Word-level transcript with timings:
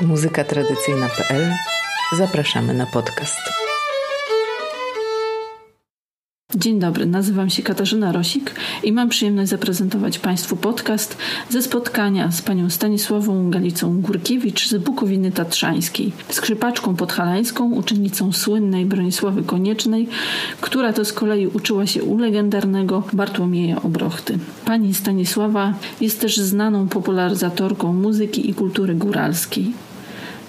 muzykatradycyjna.pl 0.00 1.52
Zapraszamy 2.16 2.74
na 2.74 2.86
podcast. 2.86 3.40
Dzień 6.54 6.80
dobry, 6.80 7.06
nazywam 7.06 7.50
się 7.50 7.62
Katarzyna 7.62 8.12
Rosik 8.12 8.54
i 8.82 8.92
mam 8.92 9.08
przyjemność 9.08 9.50
zaprezentować 9.50 10.18
Państwu 10.18 10.56
podcast 10.56 11.16
ze 11.50 11.62
spotkania 11.62 12.32
z 12.32 12.42
panią 12.42 12.70
Stanisławą 12.70 13.50
Galicą 13.50 14.00
Górkiewicz 14.00 14.68
z 14.68 14.78
Bukowiny 14.78 15.32
Tatrzańskiej, 15.32 16.12
skrzypaczką 16.30 16.96
podhalańską, 16.96 17.72
uczennicą 17.72 18.32
słynnej 18.32 18.86
Bronisławy 18.86 19.42
Koniecznej, 19.42 20.08
która 20.60 20.92
to 20.92 21.04
z 21.04 21.12
kolei 21.12 21.46
uczyła 21.46 21.86
się 21.86 22.02
u 22.02 22.18
legendarnego 22.18 23.02
Bartłomieja 23.12 23.82
Obrochty. 23.82 24.38
Pani 24.64 24.94
Stanisława 24.94 25.74
jest 26.00 26.20
też 26.20 26.36
znaną 26.36 26.88
popularyzatorką 26.88 27.92
muzyki 27.92 28.50
i 28.50 28.54
kultury 28.54 28.94
góralskiej. 28.94 29.72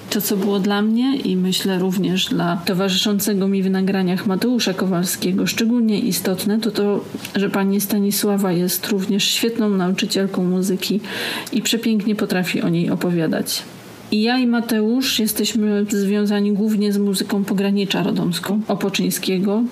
To, 0.10 0.22
co 0.22 0.38
było 0.38 0.60
dla 0.60 0.82
mnie 0.82 1.18
i 1.18 1.38
myślę 1.38 1.80
również 1.80 2.26
dla 2.26 2.58
towarzyszącego 2.66 3.48
mi 3.48 3.64
w 3.64 3.70
nagraniach 3.70 4.26
Mateusza 4.26 4.74
Kowalskiego 4.74 5.48
szczególnie 5.48 6.00
istotne, 6.00 6.60
to 6.60 6.72
to, 6.72 7.06
że 7.36 7.50
pani 7.50 7.82
Stanisława 7.82 8.52
jest 8.52 8.88
również 8.88 9.24
świetną 9.24 9.70
nauczycielką 9.70 10.44
muzyki 10.44 11.00
i 11.54 11.62
przepięknie 11.62 12.16
potrafi 12.16 12.62
o 12.62 12.70
niej 12.70 12.90
opowiadać. 12.90 13.64
I 14.12 14.22
ja 14.22 14.38
i 14.38 14.48
Mateusz 14.48 15.20
jesteśmy 15.20 15.86
związani 15.90 16.52
głównie 16.52 16.94
z 16.94 16.98
muzyką 16.98 17.44
pogranicza 17.44 18.04
radomską, 18.04 18.62
Opoczyńskiego, 18.68 19.64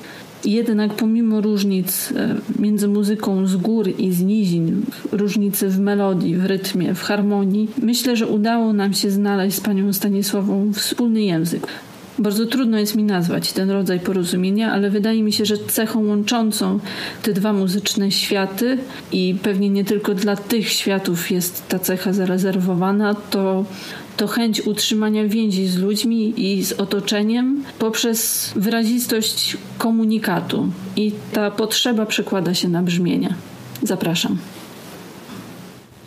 jednak 0.45 0.93
pomimo 0.93 1.41
różnic 1.41 2.11
e, 2.11 2.35
między 2.59 2.87
muzyką 2.87 3.47
z 3.47 3.55
gór 3.55 3.89
i 3.97 4.11
z 4.11 4.21
nizin, 4.21 4.81
różnicy 5.11 5.69
w 5.69 5.79
melodii, 5.79 6.35
w 6.35 6.45
rytmie, 6.45 6.93
w 6.93 7.01
harmonii, 7.01 7.67
myślę, 7.81 8.15
że 8.15 8.27
udało 8.27 8.73
nam 8.73 8.93
się 8.93 9.11
znaleźć 9.11 9.57
z 9.57 9.61
panią 9.61 9.93
Stanisławą 9.93 10.73
wspólny 10.73 11.21
język. 11.21 11.67
Bardzo 12.19 12.45
trudno 12.45 12.79
jest 12.79 12.95
mi 12.95 13.03
nazwać 13.03 13.53
ten 13.53 13.69
rodzaj 13.69 13.99
porozumienia, 13.99 14.71
ale 14.71 14.89
wydaje 14.89 15.23
mi 15.23 15.33
się, 15.33 15.45
że 15.45 15.57
cechą 15.57 16.07
łączącą 16.07 16.79
te 17.23 17.33
dwa 17.33 17.53
muzyczne 17.53 18.11
światy 18.11 18.77
i 19.11 19.35
pewnie 19.43 19.69
nie 19.69 19.85
tylko 19.85 20.13
dla 20.13 20.35
tych 20.35 20.69
światów 20.69 21.31
jest 21.31 21.67
ta 21.67 21.79
cecha 21.79 22.13
zarezerwowana, 22.13 23.15
to 23.15 23.65
to 24.17 24.27
chęć 24.27 24.61
utrzymania 24.61 25.27
więzi 25.27 25.67
z 25.67 25.77
ludźmi 25.77 26.33
i 26.37 26.63
z 26.63 26.73
otoczeniem 26.73 27.63
poprzez 27.79 28.51
wyrazistość 28.55 29.57
komunikatu. 29.77 30.69
I 30.95 31.11
ta 31.33 31.51
potrzeba 31.51 32.05
przekłada 32.05 32.53
się 32.53 32.67
na 32.67 32.83
brzmienia. 32.83 33.33
Zapraszam. 33.83 34.37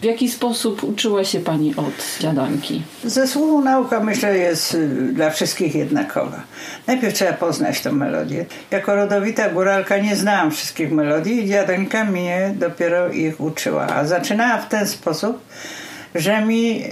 W 0.01 0.05
jaki 0.05 0.31
sposób 0.31 0.85
uczyła 0.85 1.25
się 1.25 1.41
Pani 1.41 1.77
od 1.77 2.19
dziadanki? 2.21 2.83
Ze 3.05 3.27
słuchu 3.27 3.63
nauka 3.63 4.01
myślę 4.01 4.39
jest 4.39 4.75
y, 4.75 4.89
dla 5.13 5.31
wszystkich 5.31 5.75
jednakowa. 5.75 6.43
Najpierw 6.87 7.15
trzeba 7.15 7.33
poznać 7.33 7.81
tę 7.81 7.93
melodię. 7.93 8.47
Jako 8.71 8.95
rodowita 8.95 9.51
góralka 9.51 9.99
nie 9.99 10.17
znałam 10.17 10.51
wszystkich 10.51 10.93
melodii 10.93 11.45
i 11.45 11.49
dziadanka 11.49 12.05
mnie 12.05 12.55
dopiero 12.57 13.13
ich 13.13 13.41
uczyła. 13.41 13.87
A 13.87 14.05
zaczynała 14.05 14.59
w 14.59 14.69
ten 14.69 14.87
sposób, 14.87 15.39
że 16.15 16.47
mi 16.47 16.85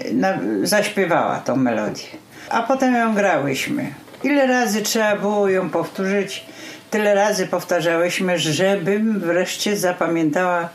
zaśpiewała 0.62 1.41
tą 1.41 1.56
melodię. 1.56 2.05
A 2.50 2.62
potem 2.62 2.94
ją 2.94 3.14
grałyśmy. 3.14 3.92
Ile 4.25 4.47
razy 4.47 4.83
trzeba 4.83 5.16
było 5.16 5.48
ją 5.48 5.70
powtórzyć, 5.70 6.47
tyle 6.91 7.14
razy 7.14 7.47
powtarzałyśmy, 7.47 8.38
żebym 8.38 9.20
wreszcie 9.20 9.77
zapamiętała, 9.77 10.69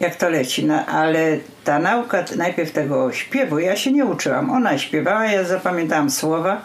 jak 0.00 0.16
to 0.16 0.28
leci. 0.28 0.64
No, 0.64 0.86
ale 0.86 1.38
ta 1.64 1.78
nauka 1.78 2.24
najpierw 2.36 2.72
tego 2.72 3.12
śpiewu, 3.12 3.58
ja 3.58 3.76
się 3.76 3.92
nie 3.92 4.04
uczyłam. 4.04 4.50
Ona 4.50 4.78
śpiewała, 4.78 5.26
ja 5.26 5.44
zapamiętałam 5.44 6.10
słowa 6.10 6.62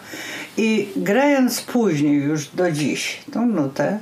i 0.56 0.88
grając 0.96 1.60
później, 1.60 2.14
już 2.14 2.46
do 2.46 2.72
dziś, 2.72 3.20
tą 3.32 3.46
nutę, 3.46 3.98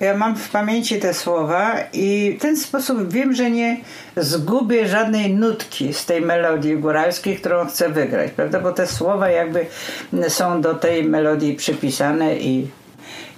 ja 0.00 0.16
mam 0.16 0.36
w 0.36 0.48
pamięci 0.48 1.00
te 1.00 1.14
słowa 1.14 1.74
i 1.92 2.36
w 2.38 2.42
ten 2.42 2.56
sposób 2.56 3.12
wiem, 3.12 3.34
że 3.34 3.50
nie 3.50 3.76
zgubię 4.16 4.88
żadnej 4.88 5.34
nutki 5.34 5.94
z 5.94 6.06
tej 6.06 6.20
melodii 6.20 6.76
góralskiej, 6.76 7.36
którą 7.36 7.66
chcę 7.66 7.88
wygrać, 7.88 8.30
prawda? 8.30 8.60
Bo 8.60 8.72
te 8.72 8.86
słowa 8.86 9.28
jakby 9.28 9.66
są 10.28 10.60
do 10.60 10.74
tej 10.74 11.04
melodii 11.04 11.54
przypisane 11.54 12.36
i 12.36 12.68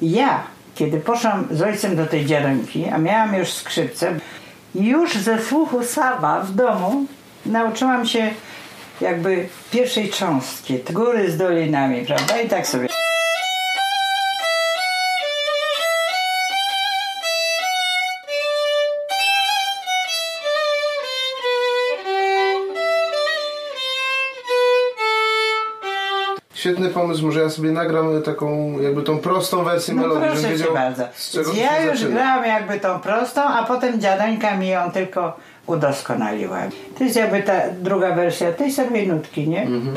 ja, 0.03 0.43
kiedy 0.75 1.00
poszłam 1.00 1.49
z 1.50 1.62
ojcem 1.62 1.97
do 1.97 2.06
tej 2.06 2.27
dziaranki, 2.27 2.89
a 2.89 2.99
miałam 2.99 3.34
już 3.34 3.49
skrzypce, 3.49 4.15
już 4.75 5.16
ze 5.16 5.43
słuchu 5.43 5.84
sama 5.84 6.41
w 6.41 6.55
domu 6.55 7.06
nauczyłam 7.47 8.06
się 8.06 8.31
jakby 9.00 9.47
pierwszej 9.71 10.11
cząstki, 10.11 10.78
góry 10.93 11.31
z 11.31 11.37
dolinami, 11.37 12.05
prawda? 12.06 12.41
I 12.41 12.49
tak 12.49 12.66
sobie. 12.66 12.96
Pomysł, 26.97 27.27
może 27.27 27.41
ja 27.41 27.51
sobie 27.51 27.71
nagram 27.71 28.23
taką, 28.23 28.81
jakby 28.81 29.03
tą 29.03 29.19
prostą 29.19 29.65
wersję 29.65 29.95
no 29.95 30.03
melodii, 30.03 30.29
proszę 30.29 30.49
wiedział, 30.49 30.75
bardzo. 30.75 31.03
Ja 31.55 31.83
już 31.83 31.99
zaczyna. 31.99 32.15
grałam 32.17 32.45
jakby 32.45 32.81
tą 32.81 33.01
prostą, 33.01 33.41
a 33.41 33.65
potem 33.65 34.01
dziadańka 34.01 34.57
mi 34.57 34.69
ją 34.69 34.91
tylko 34.91 35.37
udoskonaliła. 35.67 36.59
To 36.99 37.05
jest 37.05 37.17
jakby 37.17 37.43
ta 37.43 37.53
druga 37.81 38.15
wersja 38.15 38.53
tej 38.53 38.73
samej 38.73 39.09
nutki, 39.09 39.49
nie? 39.49 39.62
Mhm. 39.62 39.95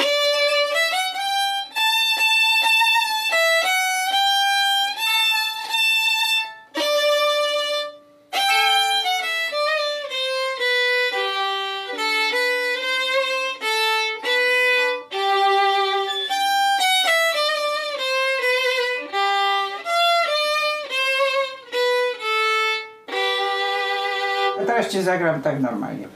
Teraz 24.69 24.87
ci 24.89 25.01
zagram 25.01 25.41
tak 25.41 25.59
normalnie. 25.59 26.07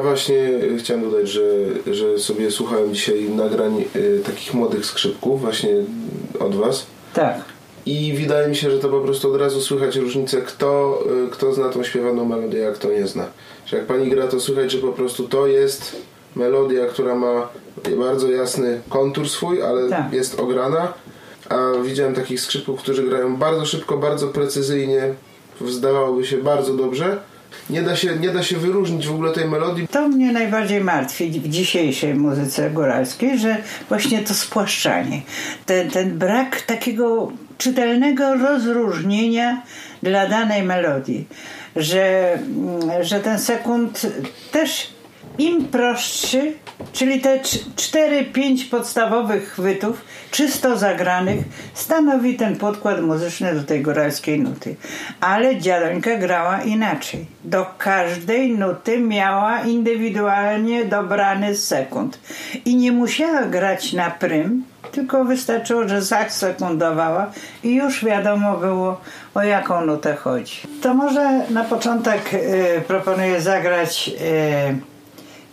Ja 0.00 0.04
właśnie 0.06 0.50
chciałem 0.78 1.10
dodać, 1.10 1.28
że, 1.28 1.42
że 1.92 2.18
sobie 2.18 2.50
słuchałem 2.50 2.94
dzisiaj 2.94 3.30
nagrań 3.30 3.84
y, 3.96 4.20
takich 4.26 4.54
młodych 4.54 4.86
skrzypków 4.86 5.40
właśnie 5.40 5.70
od 6.38 6.54
Was. 6.54 6.86
Tak. 7.14 7.40
I 7.86 8.14
wydaje 8.20 8.48
mi 8.48 8.56
się, 8.56 8.70
że 8.70 8.78
to 8.78 8.88
po 8.88 9.00
prostu 9.00 9.34
od 9.34 9.40
razu 9.40 9.60
słychać 9.60 9.96
różnicę, 9.96 10.42
kto, 10.42 10.98
y, 11.26 11.30
kto 11.30 11.54
zna 11.54 11.68
tą 11.68 11.82
śpiewaną 11.82 12.24
melodię, 12.24 12.68
a 12.68 12.72
kto 12.72 12.88
nie 12.88 13.06
zna. 13.06 13.26
Że 13.66 13.76
jak 13.76 13.86
pani 13.86 14.10
gra, 14.10 14.26
to 14.28 14.40
słychać, 14.40 14.72
że 14.72 14.78
po 14.78 14.92
prostu 14.92 15.28
to 15.28 15.46
jest 15.46 15.96
melodia, 16.36 16.86
która 16.86 17.14
ma 17.14 17.48
bardzo 17.98 18.30
jasny 18.30 18.80
kontur 18.88 19.28
swój, 19.28 19.62
ale 19.62 19.88
Tak. 19.88 20.12
jest 20.12 20.40
ograna. 20.40 20.92
A 21.48 21.56
widziałem 21.82 22.14
takich 22.14 22.40
skrzypków, 22.40 22.80
którzy 22.80 23.02
grają 23.02 23.36
bardzo 23.36 23.66
szybko, 23.66 23.96
bardzo 23.96 24.28
precyzyjnie, 24.28 25.14
zdawałoby 25.68 26.26
się 26.26 26.36
bardzo 26.36 26.74
dobrze. 26.74 27.29
Nie 27.70 27.82
da 27.82 27.96
się, 27.96 28.16
nie 28.16 28.28
da 28.28 28.42
się 28.42 28.56
wyróżnić 28.56 29.06
w 29.06 29.14
ogóle 29.14 29.32
tej 29.32 29.48
melodii. 29.48 29.88
To 29.88 30.08
mnie 30.08 30.32
najbardziej 30.32 30.80
martwi 30.80 31.40
w 31.40 31.48
dzisiejszej 31.48 32.14
muzyce 32.14 32.70
góralskiej, 32.70 33.38
że 33.38 33.56
właśnie 33.88 34.18
to 34.18 34.34
spłaszczanie, 34.34 35.22
ten, 35.66 35.90
ten 35.90 36.18
brak 36.18 36.60
takiego 36.60 37.32
czytelnego 37.58 38.34
rozróżnienia 38.34 39.62
dla 40.02 40.26
danej 40.26 40.62
melodii, 40.62 41.26
że, 41.76 42.32
mm, 42.32 43.04
że 43.04 43.20
ten 43.20 43.38
sekund 43.38 44.06
też 44.52 44.90
im 45.38 45.64
prostszy, 45.64 46.52
czyli 46.92 47.20
te 47.20 47.40
4-5 47.76 48.64
podstawowych 48.70 49.52
chwytów, 49.52 50.04
czysto 50.30 50.78
zagranych, 50.78 51.40
stanowi 51.74 52.36
ten 52.36 52.56
podkład 52.56 53.00
muzyczny 53.00 53.54
do 53.54 53.62
tej 53.62 53.82
góralskiej 53.82 54.40
nuty. 54.40 54.76
Ale 55.20 55.56
dziadońka 55.56 56.16
grała 56.16 56.62
inaczej. 56.62 57.26
Do 57.44 57.66
każdej 57.78 58.58
nuty 58.58 58.98
miała 58.98 59.60
indywidualnie 59.60 60.84
dobrany 60.84 61.56
sekund. 61.56 62.18
I 62.64 62.76
nie 62.76 62.92
musiała 62.92 63.42
grać 63.42 63.92
na 63.92 64.10
prym, 64.10 64.64
tylko 64.92 65.24
wystarczyło, 65.24 65.88
że 65.88 66.02
zasekundowała 66.02 67.30
i 67.64 67.74
już 67.74 68.04
wiadomo 68.04 68.56
było, 68.56 69.00
o 69.34 69.42
jaką 69.42 69.86
nutę 69.86 70.16
chodzi. 70.16 70.56
To 70.82 70.94
może 70.94 71.40
na 71.50 71.64
początek 71.64 72.34
y, 72.34 72.82
proponuję 72.86 73.40
zagrać 73.40 74.10
y, 74.74 74.90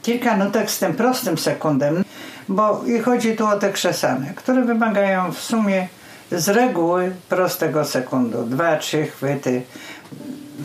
kilka 0.04 0.38
nutek 0.38 0.72
z 0.72 0.80
tym 0.80 0.94
prostym 0.94 1.38
sekundem, 1.38 2.04
bo 2.50 2.84
i 2.86 3.00
chodzi 3.00 3.36
tu 3.36 3.48
o 3.48 3.58
te 3.58 3.72
krzesane, 3.72 4.34
które 4.36 4.62
wymagają 4.62 5.32
w 5.32 5.40
sumie 5.40 5.88
z 6.32 6.50
reguły 6.50 7.12
prostego 7.30 7.86
sekundu. 7.86 8.44
Dwa, 8.44 8.78
trzy 8.78 9.06
chwyty. 9.06 9.62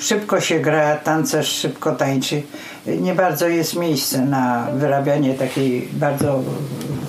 Szybko 0.00 0.40
się 0.40 0.60
gra, 0.60 0.96
tancerz 0.96 1.48
szybko 1.48 1.92
tańczy. 1.92 2.42
Nie 2.86 3.14
bardzo 3.14 3.48
jest 3.48 3.76
miejsce 3.76 4.18
na 4.18 4.66
wyrabianie 4.74 5.34
takiej 5.34 5.88
bardzo 5.92 6.42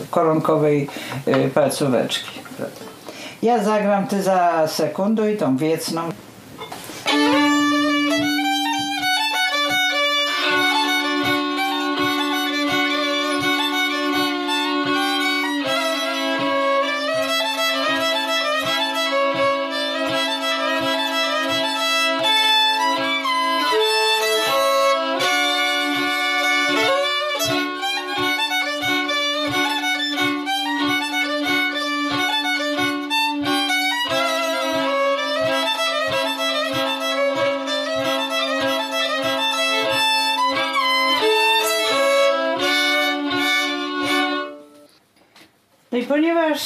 koronkowej 0.09 0.87
y, 1.27 1.49
palcóweczki. 1.49 2.39
Ja 3.41 3.63
zagram 3.63 4.07
ty 4.07 4.23
za 4.23 4.67
sekundę 4.67 5.33
i 5.33 5.37
tą 5.37 5.57
wiecną. 5.57 6.01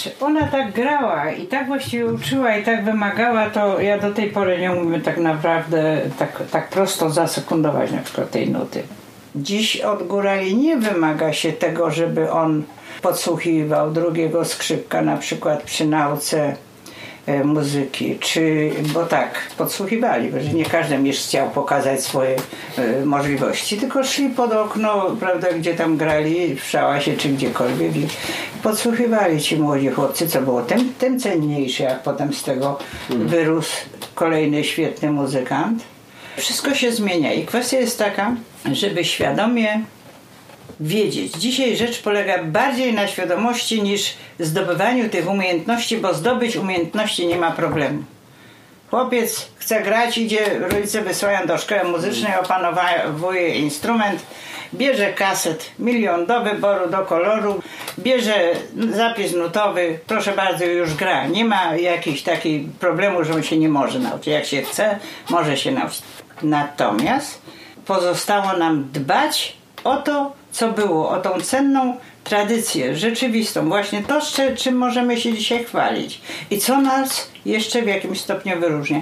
Ponieważ 0.04 0.22
ona 0.22 0.48
tak 0.52 0.72
grała 0.72 1.32
i 1.32 1.48
tak 1.48 1.68
właściwie 1.68 2.06
uczyła 2.06 2.56
i 2.56 2.64
tak 2.64 2.86
wymagała, 2.86 3.50
to 3.50 3.82
ja 3.82 4.00
do 4.00 4.14
tej 4.14 4.30
pory 4.30 4.60
nie 4.60 4.72
umiem 4.72 5.02
tak 5.02 5.18
naprawdę 5.18 6.02
tak, 6.20 6.44
tak 6.52 6.70
prosto 6.70 7.10
zasekundować 7.10 7.92
na 7.92 8.02
przykład 8.02 8.32
tej 8.32 8.50
nuty. 8.50 8.84
Dziś 9.36 9.82
od 9.82 10.08
górali 10.08 10.58
nie 10.58 10.78
wymaga 10.78 11.34
się 11.34 11.54
tego, 11.54 11.92
żeby 11.92 12.32
on 12.32 12.64
podsłuchiwał 13.02 13.92
drugiego 13.92 14.46
skrzypka 14.46 15.02
na 15.02 15.18
przykład 15.18 15.64
przy 15.64 15.86
nauce 15.86 16.56
muzyki, 17.44 18.18
czy, 18.20 18.72
bo 18.94 19.06
tak, 19.06 19.40
podsłuchiwali, 19.58 20.30
bo 20.30 20.40
że 20.40 20.54
nie 20.54 20.66
każdy 20.66 20.96
już 20.96 21.18
chciał 21.18 21.50
pokazać 21.50 22.04
swoje 22.04 22.36
e, 22.78 23.06
możliwości, 23.06 23.78
tylko 23.78 24.04
szli 24.04 24.30
pod 24.30 24.52
okno, 24.52 25.16
prawda, 25.20 25.48
gdzie 25.54 25.74
tam 25.74 25.98
grali, 25.98 26.56
w 26.56 26.64
szałasie 26.64 27.18
czy 27.18 27.30
gdziekolwiek 27.30 27.96
i 27.96 28.08
podsłuchiwali 28.64 29.42
ci 29.42 29.58
młodzi 29.58 29.90
chłopcy, 29.90 30.28
co 30.28 30.42
było 30.42 30.62
tym, 30.62 30.94
tym 31.00 31.20
cenniejsze, 31.20 31.84
jak 31.84 32.04
potem 32.04 32.34
z 32.34 32.44
tego 32.44 32.80
wyrósł 33.10 33.76
kolejny 34.16 34.64
świetny 34.64 35.12
muzykant. 35.12 35.84
Wszystko 36.38 36.76
się 36.76 36.92
zmienia 36.92 37.34
i 37.34 37.46
kwestia 37.46 37.78
jest 37.78 38.00
taka, 38.00 38.36
żeby 38.72 39.06
świadomie 39.06 39.82
wiedzieć. 40.80 41.34
Dzisiaj 41.34 41.78
rzecz 41.78 42.02
polega 42.02 42.44
bardziej 42.44 42.94
na 42.94 43.08
świadomości 43.08 43.82
niż 43.82 44.14
zdobywaniu 44.40 45.10
tych 45.10 45.30
umiejętności, 45.30 45.98
bo 45.98 46.14
zdobyć 46.14 46.56
umiejętności 46.56 47.28
nie 47.28 47.38
ma 47.38 47.52
problemu. 47.52 48.04
Chłopiec 48.90 49.48
chce 49.58 49.82
grać, 49.82 50.18
idzie, 50.18 50.60
rodzice 50.60 51.02
wysyłają 51.02 51.48
do 51.48 51.58
szkoły 51.58 51.84
muzycznej, 51.84 52.34
opanowuje 52.40 53.56
instrument, 53.56 54.22
bierze 54.74 55.14
kaset 55.14 55.72
milion 55.80 56.26
do 56.26 56.42
wyboru, 56.42 56.90
do 56.90 56.98
koloru, 56.98 57.62
bierze 58.00 58.52
zapis 58.92 59.34
nutowy, 59.34 60.00
proszę 60.08 60.32
bardzo, 60.32 60.66
już 60.66 60.94
gra. 60.94 61.28
Nie 61.28 61.46
ma 61.46 61.76
jakichś 61.76 62.22
takich 62.22 62.72
problemu, 62.72 63.24
że 63.24 63.34
on 63.34 63.44
się 63.44 63.58
nie 63.58 63.70
może 63.70 64.00
nauczyć. 64.00 64.28
Jak 64.28 64.46
się 64.46 64.62
chce, 64.62 65.00
może 65.30 65.58
się 65.58 65.72
nauczyć. 65.72 66.02
Natomiast 66.42 67.42
pozostało 67.86 68.58
nam 68.58 68.90
dbać 68.94 69.56
o 69.84 69.98
to, 69.98 70.32
co 70.52 70.72
było, 70.72 71.10
o 71.10 71.20
tą 71.20 71.42
cenną 71.42 71.96
tradycję 72.24 72.96
rzeczywistą, 72.96 73.68
właśnie 73.70 74.04
to, 74.04 74.22
z 74.22 74.32
czy- 74.34 74.56
czym 74.56 74.76
możemy 74.76 75.18
się 75.18 75.34
dzisiaj 75.34 75.64
chwalić 75.64 76.22
i 76.52 76.58
co 76.58 76.82
nas 76.82 77.30
jeszcze 77.46 77.82
w 77.82 77.88
jakimś 77.88 78.22
stopniu 78.22 78.60
wyróżnia. 78.60 79.02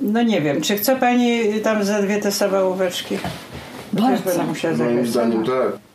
No 0.00 0.22
nie 0.22 0.40
wiem, 0.40 0.60
czy 0.60 0.76
chce 0.76 0.96
Pani 0.96 1.60
tam 1.60 1.84
za 1.84 2.02
dwie 2.02 2.18
te 2.20 2.32
sabałóweczki? 2.32 3.18
Też 3.96 4.20
będę 4.20 4.44
musiała 4.44 4.76
Moim 4.76 5.06
zdaniem 5.06 5.44
tak. 5.46 5.91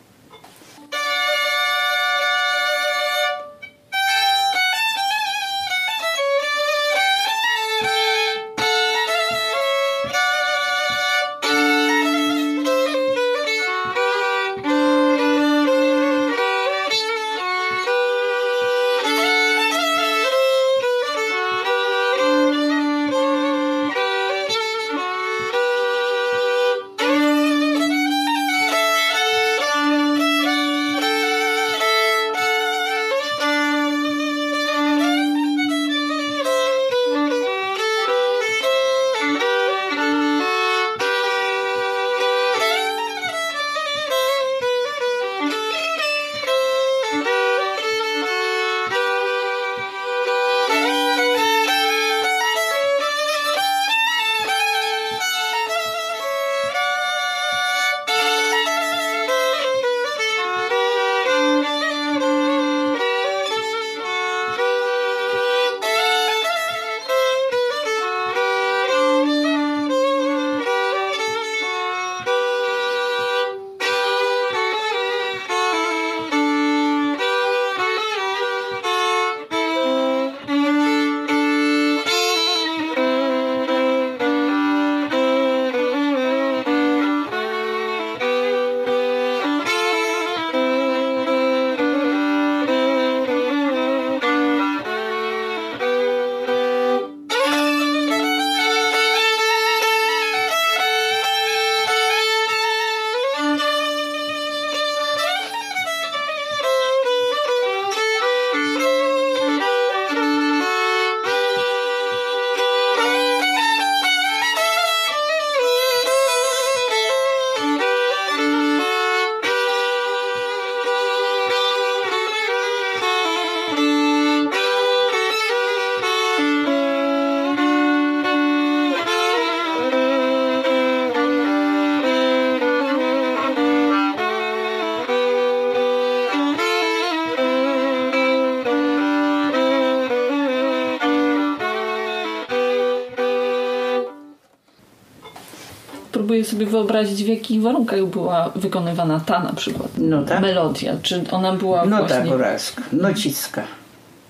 Próbuję 146.38 146.50
sobie 146.50 146.66
wyobrazić, 146.66 147.24
w 147.24 147.28
jakich 147.28 147.62
warunkach 147.62 148.04
była 148.06 148.50
wykonywana 148.56 149.20
ta 149.20 149.42
na 149.42 149.52
przykład 149.52 149.98
Nuta? 149.98 150.40
melodia. 150.40 150.96
Czy 151.02 151.24
ona 151.30 151.52
była 151.52 151.84
Nuta 151.84 152.06
właśnie... 152.06 152.30
góralska, 152.30 152.82
nucicka. 152.92 153.62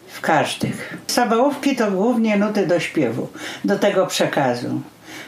W 0.06 0.20
każdych. 0.20 0.96
Sabałówki 1.06 1.76
to 1.76 1.90
głównie 1.90 2.36
nuty 2.36 2.66
do 2.66 2.80
śpiewu, 2.80 3.28
do 3.64 3.78
tego 3.78 4.06
przekazu. 4.06 4.80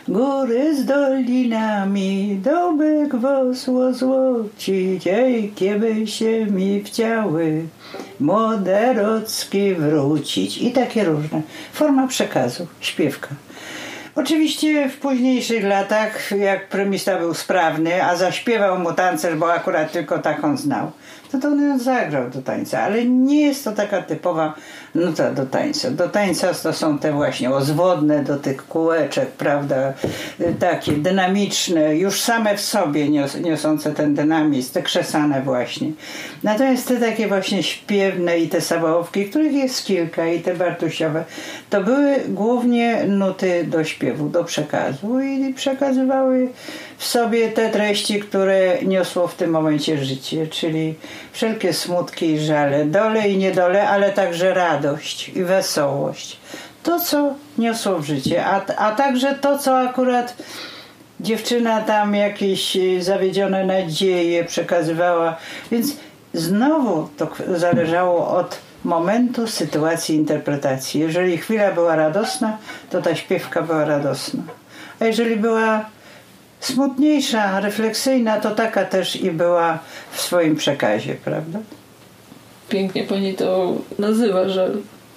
Góry 0.08 0.76
z 0.76 0.84
dolinami, 0.84 2.40
dobyk 2.44 3.16
wosło 3.16 3.92
złoci, 3.92 4.98
dziejkie 5.00 5.76
by 5.78 6.06
się 6.06 6.46
mi 6.46 6.82
wciały, 6.84 7.62
młode 8.20 8.92
rocki 8.94 9.74
wrócić 9.74 10.58
i 10.58 10.72
takie 10.72 11.04
różne. 11.04 11.42
Forma 11.72 12.06
przekazu, 12.06 12.66
śpiewka. 12.80 13.28
Oczywiście 14.14 14.88
w 14.88 14.96
późniejszych 14.96 15.64
latach, 15.64 16.30
jak 16.30 16.68
prymista 16.68 17.18
był 17.18 17.34
sprawny, 17.34 18.04
a 18.04 18.16
zaśpiewał 18.16 18.78
mu 18.78 18.92
tancerz, 18.92 19.34
bo 19.34 19.52
akurat 19.52 19.92
tylko 19.92 20.18
tak 20.18 20.44
on 20.44 20.58
znał, 20.58 20.90
to 21.32 21.38
to 21.38 21.48
on 21.48 21.78
zagrał 21.78 22.30
do 22.30 22.42
tańca, 22.42 22.80
ale 22.80 23.04
nie 23.04 23.40
jest 23.40 23.64
to 23.64 23.72
taka 23.72 24.02
typowa 24.02 24.54
nuta 24.94 25.30
do 25.30 25.46
tańca. 25.46 25.90
Do 25.90 26.08
tańca 26.08 26.54
to 26.54 26.72
są 26.72 26.98
te 26.98 27.12
właśnie 27.12 27.50
ozwodne 27.50 28.24
do 28.24 28.36
tych 28.36 28.66
kółeczek, 28.66 29.30
prawda, 29.30 29.92
takie 30.58 30.92
dynamiczne, 30.92 31.96
już 31.96 32.20
same 32.20 32.56
w 32.56 32.60
sobie 32.60 33.08
nios, 33.08 33.40
niosące 33.40 33.92
ten 33.92 34.14
dynamizm, 34.14 34.72
te 34.72 34.82
krzesane 34.82 35.42
właśnie. 35.42 35.90
Natomiast 36.42 36.88
te 36.88 36.96
takie 36.96 37.28
właśnie 37.28 37.62
śpiewne 37.62 38.38
i 38.38 38.48
te 38.48 38.60
sabałówki, 38.60 39.24
których 39.24 39.52
jest 39.52 39.84
kilka 39.84 40.26
i 40.26 40.40
te 40.40 40.54
bartusiowe, 40.54 41.24
to 41.70 41.80
były 41.80 42.16
głównie 42.28 43.04
nuty 43.04 43.64
do 43.64 43.84
śpiewu, 43.84 44.28
do 44.28 44.44
przekazu 44.44 45.20
i 45.20 45.54
przekazywały 45.54 46.48
w 46.98 47.04
sobie 47.04 47.48
te 47.48 47.70
treści, 47.70 48.20
które 48.20 48.82
niosło 48.82 49.28
w 49.28 49.34
tym 49.34 49.50
momencie 49.50 50.04
życie, 50.04 50.46
czyli 50.46 50.94
wszelkie 51.32 51.72
smutki 51.72 52.26
i 52.26 52.38
żale, 52.38 52.84
dole 52.84 53.28
i 53.28 53.38
niedole, 53.38 53.88
ale 53.88 54.12
także 54.12 54.54
radość 54.54 54.79
i 55.34 55.44
wesołość. 55.44 56.36
To, 56.82 57.00
co 57.00 57.34
niosło 57.58 57.98
w 57.98 58.04
życie, 58.04 58.46
a, 58.46 58.66
a 58.76 58.94
także 58.94 59.34
to, 59.34 59.58
co 59.58 59.78
akurat 59.78 60.36
dziewczyna 61.20 61.80
tam 61.80 62.14
jakieś 62.14 62.76
zawiedzione 63.00 63.64
nadzieje 63.64 64.44
przekazywała. 64.44 65.36
Więc 65.70 65.96
znowu 66.34 67.08
to 67.16 67.28
zależało 67.56 68.28
od 68.28 68.58
momentu, 68.84 69.46
sytuacji, 69.46 70.16
interpretacji. 70.16 71.00
Jeżeli 71.00 71.38
chwila 71.38 71.72
była 71.72 71.96
radosna, 71.96 72.58
to 72.90 73.02
ta 73.02 73.14
śpiewka 73.14 73.62
była 73.62 73.84
radosna. 73.84 74.42
A 75.00 75.04
jeżeli 75.04 75.36
była 75.36 75.84
smutniejsza, 76.60 77.60
refleksyjna, 77.60 78.40
to 78.40 78.50
taka 78.50 78.84
też 78.84 79.16
i 79.16 79.30
była 79.30 79.78
w 80.12 80.20
swoim 80.20 80.56
przekazie, 80.56 81.14
prawda? 81.14 81.58
Pięknie 82.70 83.04
pani 83.04 83.34
to 83.34 83.74
nazywa, 83.98 84.48
że, 84.48 84.70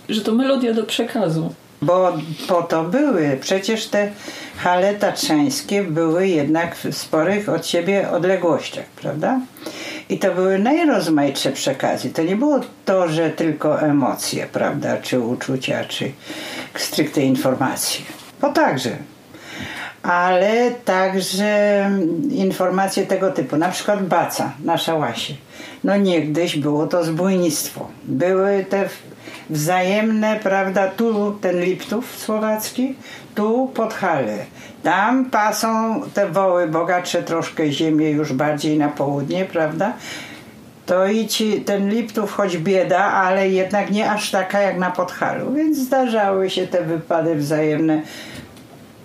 że 0.09 0.21
to 0.21 0.31
melodia 0.31 0.73
do 0.73 0.83
przekazu. 0.83 1.53
Bo 1.81 2.13
po 2.47 2.63
to 2.63 2.83
były. 2.83 3.37
Przecież 3.41 3.87
te 3.87 4.11
hale 4.57 4.95
tatrzańskie 4.95 5.83
były 5.83 6.27
jednak 6.27 6.75
w 6.75 6.97
sporych 6.97 7.49
od 7.49 7.67
siebie 7.67 8.11
odległościach, 8.11 8.85
prawda? 8.85 9.39
I 10.09 10.19
to 10.19 10.33
były 10.33 10.59
najrozmaitsze 10.59 11.51
przekazy. 11.51 12.09
To 12.09 12.23
nie 12.23 12.35
było 12.35 12.59
to, 12.85 13.09
że 13.09 13.29
tylko 13.29 13.81
emocje, 13.81 14.47
prawda, 14.51 14.97
czy 14.97 15.19
uczucia, 15.19 15.85
czy 15.85 16.11
stricte 16.75 17.21
informacje. 17.21 18.05
Bo 18.41 18.49
także 18.49 18.89
ale 20.03 20.71
także 20.85 21.91
informacje 22.29 23.05
tego 23.05 23.31
typu, 23.31 23.57
na 23.57 23.69
przykład 23.69 24.05
Baca 24.05 24.51
na 24.63 24.77
Szałasie. 24.77 25.33
No 25.83 25.97
niegdyś 25.97 26.57
było 26.57 26.87
to 26.87 27.03
zbójnictwo. 27.03 27.87
Były 28.03 28.65
te 28.69 28.89
wzajemne, 29.49 30.39
prawda, 30.43 30.87
tu 30.87 31.31
ten 31.41 31.61
Liptów 31.61 32.17
słowacki, 32.17 32.95
tu 33.35 33.71
Podhale. 33.73 34.37
Tam 34.83 35.25
pasą 35.25 36.01
te 36.13 36.29
woły 36.29 36.67
bogatsze 36.67 37.23
troszkę 37.23 37.71
ziemię 37.71 38.09
już 38.11 38.33
bardziej 38.33 38.77
na 38.77 38.89
południe, 38.89 39.45
prawda? 39.45 39.93
To 40.85 41.07
i 41.07 41.27
ci, 41.27 41.61
ten 41.61 41.89
Liptów 41.89 42.31
choć 42.31 42.57
bieda, 42.57 42.99
ale 42.99 43.49
jednak 43.49 43.91
nie 43.91 44.11
aż 44.11 44.31
taka 44.31 44.61
jak 44.61 44.77
na 44.77 44.91
Podhalu, 44.91 45.53
więc 45.53 45.77
zdarzały 45.77 46.49
się 46.49 46.67
te 46.67 46.83
wypady 46.83 47.35
wzajemne 47.35 48.01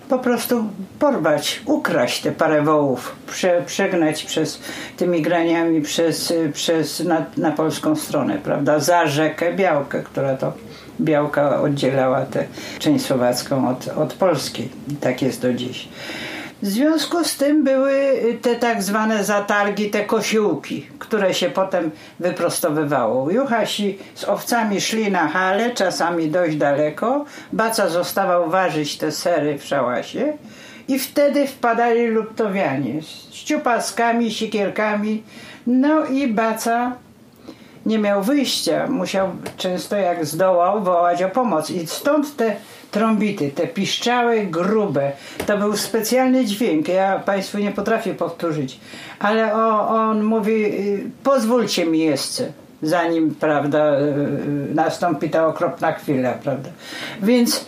po 0.09 0.19
prostu 0.19 0.63
porwać, 0.99 1.61
ukraść 1.65 2.21
te 2.21 2.31
parę 2.31 2.61
wołów, 2.61 3.15
prze, 3.27 3.63
przegnać 3.65 4.23
przez 4.23 4.61
tymi 4.97 5.21
graniami 5.21 5.81
przez, 5.81 6.33
przez 6.53 6.99
na, 6.99 7.25
na 7.37 7.51
polską 7.51 7.95
stronę, 7.95 8.37
prawda? 8.43 8.79
Za 8.79 9.07
rzekę 9.07 9.53
Białkę, 9.53 10.03
która 10.03 10.37
to 10.37 10.53
Białka 11.01 11.61
oddzielała 11.61 12.25
tę 12.25 12.45
część 12.79 13.05
słowacką 13.05 13.69
od, 13.69 13.87
od 13.87 14.13
polskiej. 14.13 14.69
Tak 15.01 15.21
jest 15.21 15.41
do 15.41 15.53
dziś. 15.53 15.87
W 16.61 16.67
związku 16.67 17.23
z 17.23 17.37
tym 17.37 17.63
były 17.63 18.21
te 18.41 18.55
tak 18.55 18.83
zwane 18.83 19.23
zatargi, 19.23 19.89
te 19.89 20.05
kosiłki, 20.05 20.87
które 20.99 21.33
się 21.33 21.49
potem 21.49 21.91
wyprostowywało. 22.19 23.31
Juchasi 23.31 23.97
z 24.15 24.23
owcami 24.23 24.81
szli 24.81 25.11
na 25.11 25.27
hale, 25.27 25.71
czasami 25.71 26.29
dość 26.29 26.55
daleko. 26.55 27.25
Baca 27.53 27.89
zostawał 27.89 28.49
ważyć 28.49 28.97
te 28.97 29.11
sery 29.11 29.57
w 29.57 29.65
szałasie 29.65 30.33
i 30.87 30.99
wtedy 30.99 31.47
wpadali 31.47 32.07
luptowianie 32.07 33.01
z 33.01 33.29
ciupaskami, 33.31 34.31
sikierkami. 34.31 35.23
No 35.67 36.05
i 36.05 36.27
Baca 36.27 36.91
nie 37.85 37.99
miał 37.99 38.23
wyjścia. 38.23 38.87
Musiał 38.87 39.29
często 39.57 39.95
jak 39.95 40.25
zdołał 40.25 40.83
wołać 40.83 41.23
o 41.23 41.29
pomoc. 41.29 41.69
I 41.69 41.87
stąd 41.87 42.35
te 42.35 42.55
trąbity, 42.91 43.51
te 43.51 43.67
piszczałe, 43.67 44.45
grube. 44.45 45.11
To 45.45 45.57
był 45.57 45.77
specjalny 45.77 46.45
dźwięk. 46.45 46.87
Ja 46.87 47.19
Państwu 47.19 47.57
nie 47.57 47.71
potrafię 47.71 48.13
powtórzyć. 48.13 48.79
Ale 49.19 49.53
on 49.87 50.23
mówi, 50.23 50.65
y, 50.65 51.09
pozwólcie 51.23 51.85
mi 51.85 51.99
jeszcze 51.99 52.51
zanim, 52.81 53.35
prawda, 53.35 53.99
y, 53.99 54.03
y, 54.03 54.75
nastąpi 54.75 55.29
ta 55.29 55.47
okropna 55.47 55.91
chwila, 55.91 56.33
prawda. 56.33 56.69
Więc 57.21 57.65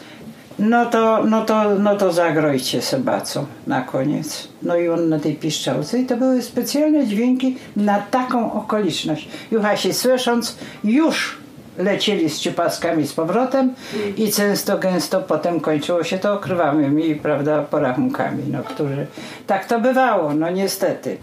no 0.59 0.85
to, 0.85 1.23
no 1.23 1.45
to, 1.45 1.75
no 1.75 1.95
to 1.95 2.13
zagrojcie 2.13 2.81
sebacą 2.81 3.45
na 3.67 3.81
koniec. 3.81 4.47
No 4.61 4.75
i 4.75 4.89
on 4.89 5.09
na 5.09 5.19
tej 5.19 5.35
piszczałce. 5.35 5.99
I 5.99 6.05
to 6.05 6.17
były 6.17 6.41
specjalne 6.41 7.07
dźwięki 7.07 7.57
na 7.75 7.99
taką 7.99 8.53
okoliczność. 8.53 9.27
Juchasi 9.51 9.93
słysząc 9.93 10.57
już 10.83 11.40
lecieli 11.77 12.29
z 12.29 12.39
ciupaskami 12.39 13.07
z 13.07 13.13
powrotem 13.13 13.73
i 14.17 14.31
często 14.31 14.77
gęsto 14.77 15.21
potem 15.21 15.59
kończyło 15.59 16.03
się 16.03 16.19
to 16.19 16.33
okrywanymi, 16.33 17.15
prawda, 17.15 17.61
porachunkami, 17.61 18.43
no, 18.51 18.63
którzy 18.63 19.07
tak 19.47 19.65
to 19.65 19.79
bywało, 19.79 20.33
no 20.33 20.49
niestety. 20.49 21.17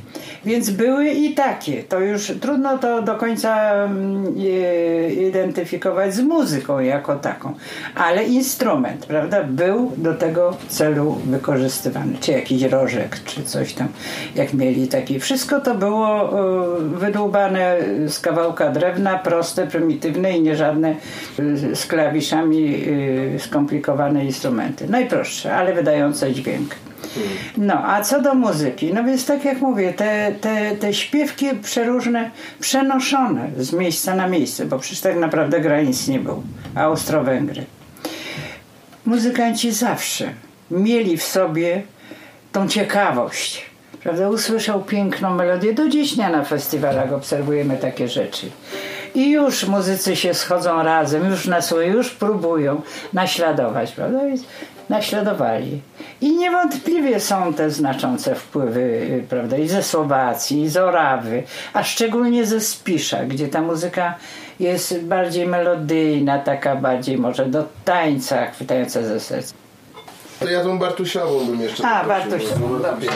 Więc 0.45 0.71
były 0.71 1.09
i 1.09 1.35
takie. 1.35 1.83
To 1.83 2.01
już 2.01 2.33
trudno 2.41 2.79
to 2.79 3.03
do 3.03 3.15
końca 3.15 3.73
mm, 3.73 4.35
identyfikować 5.29 6.15
z 6.15 6.21
muzyką 6.21 6.81
jako 6.81 7.17
taką. 7.17 7.55
Ale 7.95 8.25
instrument, 8.25 9.07
prawda, 9.07 9.45
był 9.45 9.93
do 9.97 10.15
tego 10.15 10.57
celu 10.69 11.19
wykorzystywany. 11.25 12.13
Czy 12.21 12.33
jakiś 12.33 12.63
rożek, 12.63 13.17
czy 13.25 13.43
coś 13.43 13.75
tam, 13.75 13.89
jak 14.35 14.55
mieli 14.55 14.89
taki. 14.89 15.21
Wszystko 15.21 15.61
to 15.61 15.75
było 15.75 16.31
wydłubane 16.81 17.77
z 18.07 18.21
kawałka 18.21 18.71
drewna, 18.71 19.19
proste, 19.19 19.67
prymitywne 19.67 20.39
i 20.39 20.43
nie 20.49 20.57
żadne 20.57 20.95
z 21.73 21.87
klawiszami 21.87 22.85
skomplikowane 23.39 24.25
instrumenty. 24.25 24.89
Najprostsze, 24.89 25.57
ale 25.57 25.73
wydające 25.75 26.33
dźwięk. 26.33 26.75
No, 27.57 27.75
a 27.87 28.03
co 28.03 28.23
do 28.23 28.35
muzyki, 28.35 28.95
no 28.95 29.05
więc 29.05 29.27
tak 29.27 29.45
jak 29.45 29.61
mówię, 29.61 29.93
te, 29.93 30.33
te, 30.41 30.77
te 30.77 30.95
śpiewki 30.95 31.47
przeróżne, 31.63 32.31
przenoszone 32.61 33.49
z 33.59 33.73
miejsca 33.73 34.15
na 34.15 34.29
miejsce, 34.29 34.65
bo 34.65 34.79
przecież 34.79 35.01
tak 35.01 35.17
naprawdę 35.17 35.61
granic 35.61 36.09
nie 36.09 36.19
było. 36.19 36.43
Austro-Węgry. 36.75 37.65
Muzykanci 39.07 39.73
zawsze 39.73 40.29
mieli 40.71 41.17
w 41.17 41.23
sobie 41.23 41.83
tą 42.53 42.69
ciekawość. 42.69 43.65
Prawda? 44.03 44.29
Usłyszał 44.29 44.83
piękną 44.83 45.35
melodię. 45.35 45.75
Do 45.75 45.89
dziś 45.89 46.15
dnia 46.15 46.31
na 46.31 46.45
festiwalach 46.45 47.13
obserwujemy 47.13 47.77
takie 47.77 48.09
rzeczy. 48.09 48.51
I 49.15 49.31
już 49.31 49.65
muzycy 49.65 50.17
się 50.17 50.35
schodzą 50.35 50.83
razem, 50.83 51.31
już 51.31 51.47
na 51.47 51.63
swoje, 51.63 51.89
już 51.89 52.11
próbują 52.11 52.81
naśladować, 53.13 53.93
prawda? 53.93 54.19
Więc 54.25 54.41
naśladowali. 54.89 55.81
I 56.21 56.37
niewątpliwie 56.37 57.21
są 57.21 57.55
te 57.55 57.71
znaczące 57.71 58.35
wpływy, 58.35 59.25
prawda, 59.29 59.57
i 59.57 59.69
ze 59.69 59.83
Słowacji, 59.83 60.63
i 60.63 60.69
z 60.69 60.77
Orawy, 60.77 61.43
a 61.73 61.85
szczególnie 61.85 62.47
ze 62.47 62.61
Spisza, 62.61 63.25
gdzie 63.25 63.49
ta 63.49 63.63
muzyka 63.63 64.15
jest 64.61 65.01
bardziej 65.01 65.47
melodyjna, 65.47 66.39
taka 66.39 66.77
bardziej 66.77 67.19
może 67.19 67.47
do 67.47 67.65
tańca, 67.85 68.47
chwytająca 68.47 69.03
ze 69.03 69.21
serca. 69.21 69.55
To 70.41 70.49
ja 70.51 70.63
tą 70.65 70.79
Bartusiową 70.79 71.45
bym 71.45 71.61
jeszcze 71.61 71.87
A. 71.89 72.05
Bartusiową, 72.05 72.69
No, 72.69 72.79
dobrze. 72.79 73.09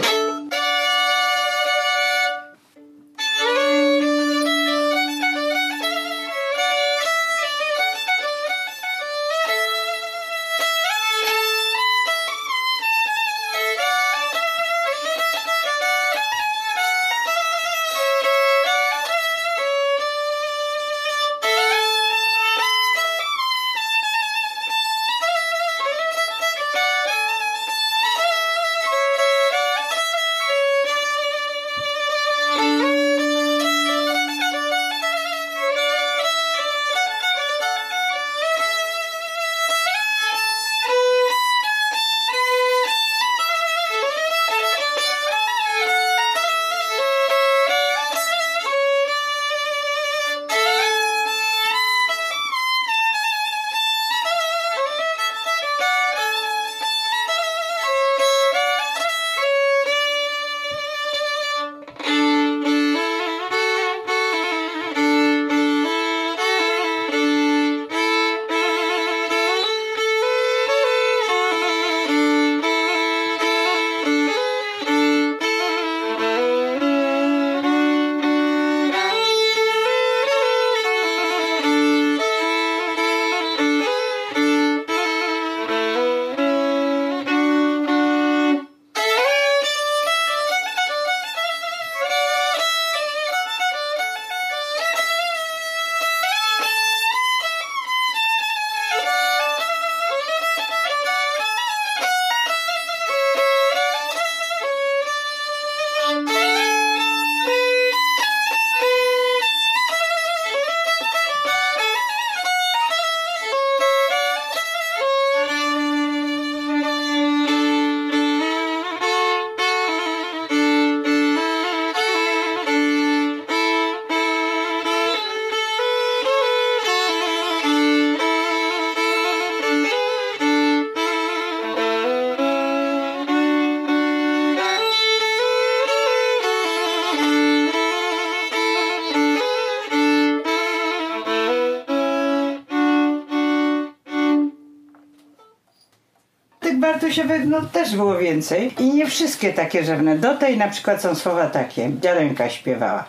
No 147.47 147.61
też 147.63 147.97
było 147.97 148.19
więcej 148.19 148.75
i 148.79 148.95
nie 148.95 149.07
wszystkie 149.07 149.53
takie 149.53 149.85
rzewne. 149.85 150.19
Do 150.19 150.37
tej 150.37 150.59
na 150.59 150.69
przykład 150.69 151.03
są 151.03 151.15
słowa 151.15 151.47
takie, 151.47 151.91
dziarenka 152.01 152.49
śpiewała. 152.49 153.05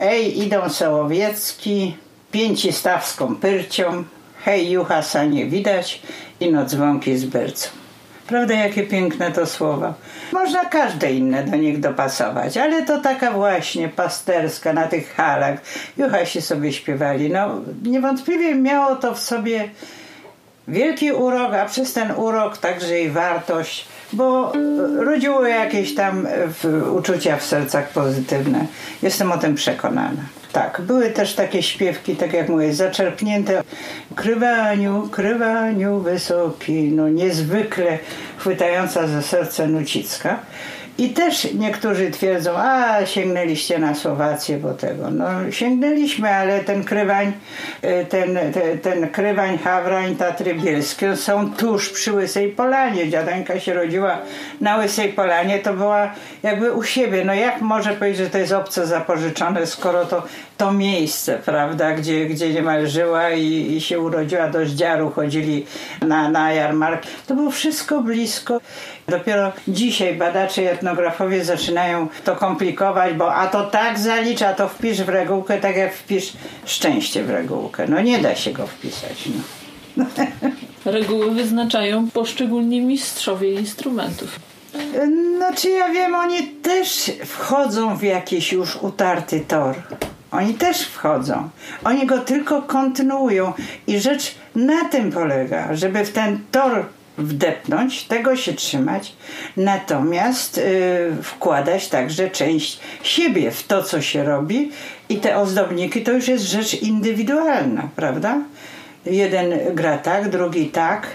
Ej, 0.00 0.42
idą 0.42 0.68
Sołowiecki, 0.68 1.96
pięci 2.32 2.72
stawską 2.72 3.36
pyrcią, 3.36 4.04
hej, 4.44 4.70
juchasa 4.70 5.24
nie 5.24 5.46
widać, 5.46 6.02
ino 6.40 6.64
dzwonki 6.64 7.16
z 7.16 7.24
bercą. 7.24 7.68
Prawda, 8.26 8.54
jakie 8.54 8.82
piękne 8.82 9.32
to 9.32 9.46
słowa. 9.46 9.94
Można 10.32 10.64
każde 10.64 11.12
inne 11.12 11.44
do 11.44 11.56
nich 11.56 11.80
dopasować, 11.80 12.56
ale 12.56 12.82
to 12.82 13.00
taka 13.00 13.30
właśnie 13.30 13.88
pasterska 13.88 14.72
na 14.72 14.86
tych 14.86 15.14
halach. 15.14 15.60
Juchasi 15.96 16.42
sobie 16.42 16.72
śpiewali. 16.72 17.30
No, 17.30 17.60
niewątpliwie 17.82 18.54
miało 18.54 18.96
to 18.96 19.14
w 19.14 19.20
sobie 19.20 19.68
wielki 20.68 21.12
urok, 21.12 21.54
a 21.54 21.64
przez 21.64 21.92
ten 21.92 22.10
urok 22.16 22.58
także 22.58 23.00
i 23.00 23.10
wartość, 23.10 23.88
bo 24.12 24.52
rodziło 24.98 25.46
jakieś 25.46 25.94
tam 25.94 26.26
uczucia 26.92 27.36
w 27.36 27.44
sercach 27.44 27.88
pozytywne. 27.88 28.66
Jestem 29.02 29.32
o 29.32 29.38
tym 29.38 29.54
przekonana. 29.54 30.22
Tak, 30.52 30.80
były 30.80 31.10
też 31.10 31.34
takie 31.34 31.62
śpiewki, 31.62 32.16
tak 32.16 32.32
jak 32.32 32.48
mówię, 32.48 32.74
zaczerpnięte 32.74 33.62
krywaniu, 34.14 35.08
krywaniu 35.12 35.98
wysoki, 35.98 36.72
no 36.72 37.08
niezwykle 37.08 37.98
chwytająca 38.36 39.06
za 39.06 39.22
serce 39.22 39.66
Nucicka. 39.66 40.38
I 40.98 41.08
też 41.08 41.48
niektórzy 41.54 42.10
twierdzą, 42.10 42.50
a 42.56 43.06
sięgnęliście 43.06 43.78
na 43.78 43.94
Słowację, 43.94 44.58
bo 44.58 44.74
tego. 44.74 45.10
No 45.10 45.26
sięgnęliśmy, 45.50 46.30
ale 46.30 46.60
ten 46.60 46.84
krywań, 46.84 47.32
y, 47.84 48.06
ten, 48.06 48.38
ten, 48.52 48.78
ten 48.78 49.08
krywań, 49.08 49.58
Hawrań, 49.58 50.16
Tatry 50.16 50.54
Bielskie 50.54 51.16
są 51.16 51.50
tuż 51.52 51.90
przy 51.90 52.12
Łysej 52.12 52.48
Polanie. 52.48 53.08
Dziadenka 53.08 53.60
się 53.60 53.74
rodziła 53.74 54.18
na 54.60 54.76
Łysej 54.76 55.12
Polanie, 55.12 55.58
to 55.58 55.74
była 55.74 56.10
jakby 56.42 56.72
u 56.72 56.82
siebie. 56.82 57.24
No 57.24 57.34
jak 57.34 57.60
może 57.60 57.92
powiedzieć, 57.92 58.18
że 58.18 58.30
to 58.30 58.38
jest 58.38 58.52
obce 58.52 58.86
zapożyczone, 58.86 59.66
skoro 59.66 60.04
to, 60.04 60.22
to 60.56 60.72
miejsce, 60.72 61.38
prawda, 61.44 61.92
gdzie, 61.92 62.26
gdzie 62.26 62.52
niemal 62.52 62.86
żyła 62.86 63.30
i, 63.30 63.72
i 63.76 63.80
się 63.80 64.00
urodziła, 64.00 64.48
do 64.48 64.66
Żdziaru 64.66 65.10
chodzili 65.10 65.66
na, 66.02 66.28
na 66.28 66.52
jarmark. 66.52 67.02
To 67.26 67.34
było 67.34 67.50
wszystko 67.50 68.00
blisko. 68.00 68.60
Dopiero 69.08 69.52
dzisiaj 69.68 70.14
badacze 70.14 70.62
etnografowie 70.84 71.44
zaczynają 71.44 72.08
to 72.24 72.36
komplikować, 72.36 73.14
bo 73.14 73.34
a 73.34 73.46
to 73.46 73.64
tak 73.64 73.98
zalicza, 73.98 74.54
to 74.54 74.68
wpisz 74.68 75.02
w 75.02 75.08
regułkę, 75.08 75.60
tak 75.60 75.76
jak 75.76 75.94
wpisz 75.94 76.32
szczęście 76.66 77.24
w 77.24 77.30
regułkę. 77.30 77.86
No 77.88 78.00
nie 78.00 78.18
da 78.18 78.34
się 78.34 78.52
go 78.52 78.66
wpisać. 78.66 79.28
No. 79.96 80.04
Reguły 80.84 81.30
wyznaczają 81.30 82.10
poszczególni 82.10 82.80
mistrzowie 82.80 83.54
instrumentów. 83.54 84.40
No 85.38 85.46
czy 85.56 85.70
ja 85.70 85.88
wiem, 85.88 86.14
oni 86.14 86.42
też 86.42 87.10
wchodzą 87.24 87.96
w 87.96 88.02
jakiś 88.02 88.52
już 88.52 88.76
utarty 88.76 89.40
tor. 89.48 89.74
Oni 90.30 90.54
też 90.54 90.82
wchodzą. 90.82 91.48
Oni 91.84 92.06
go 92.06 92.18
tylko 92.18 92.62
kontynuują. 92.62 93.52
I 93.86 94.00
rzecz 94.00 94.34
na 94.54 94.84
tym 94.84 95.12
polega, 95.12 95.74
żeby 95.74 96.04
w 96.04 96.12
ten 96.12 96.38
tor 96.50 96.84
wdepnąć, 97.18 98.04
tego 98.04 98.36
się 98.36 98.52
trzymać, 98.52 99.12
natomiast 99.56 100.58
y, 100.58 101.22
wkładać 101.22 101.88
także 101.88 102.30
część 102.30 102.80
siebie 103.02 103.50
w 103.50 103.62
to, 103.62 103.82
co 103.82 104.00
się 104.00 104.24
robi 104.24 104.70
i 105.08 105.16
te 105.16 105.36
ozdobniki 105.36 106.02
to 106.02 106.12
już 106.12 106.28
jest 106.28 106.44
rzecz 106.44 106.82
indywidualna, 106.82 107.88
prawda? 107.96 108.38
Jeden 109.06 109.74
gra 109.74 109.98
tak, 109.98 110.28
drugi 110.28 110.66
tak, 110.66 111.06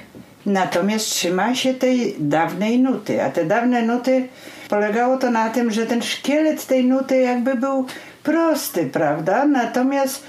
natomiast 0.45 1.09
trzyma 1.09 1.55
się 1.55 1.73
tej 1.73 2.15
dawnej 2.19 2.79
nuty, 2.79 3.23
a 3.23 3.29
te 3.29 3.45
dawne 3.45 3.81
nuty 3.81 4.27
polegało 4.69 5.17
to 5.17 5.31
na 5.31 5.49
tym, 5.49 5.71
że 5.71 5.85
ten 5.85 6.01
szkielet 6.01 6.65
tej 6.65 6.85
nuty 6.85 7.19
jakby 7.21 7.55
był 7.55 7.85
prosty, 8.23 8.85
prawda? 8.85 9.45
Natomiast 9.45 10.23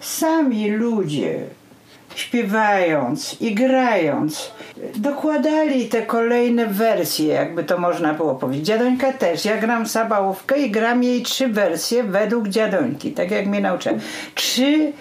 sami 0.00 0.70
ludzie 0.70 1.40
śpiewając 2.14 3.40
i 3.40 3.54
grając, 3.54 4.52
dokładali 4.96 5.88
te 5.88 6.02
kolejne 6.02 6.66
wersje, 6.66 7.26
jakby 7.26 7.64
to 7.64 7.78
można 7.78 8.14
było 8.14 8.34
powiedzieć. 8.34 8.66
Dziadońka 8.66 9.12
też. 9.12 9.44
Ja 9.44 9.56
gram 9.56 9.86
sabałówkę 9.86 10.58
i 10.58 10.70
gram 10.70 11.02
jej 11.02 11.22
trzy 11.22 11.48
wersje 11.48 12.04
według 12.04 12.48
dziadońki, 12.48 13.12
tak 13.12 13.30
jak 13.30 13.46
mnie 13.46 13.60
nauczyła. 13.60 13.94
Trzy 14.34 14.92